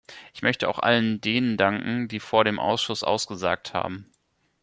[0.33, 4.11] Ich möchte auch all denen danken, die vor dem Ausschuss ausgesagt haben.